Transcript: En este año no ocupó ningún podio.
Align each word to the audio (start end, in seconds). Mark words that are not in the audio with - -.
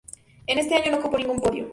En 0.47 0.57
este 0.57 0.73
año 0.73 0.89
no 0.89 0.97
ocupó 0.97 1.19
ningún 1.19 1.39
podio. 1.39 1.69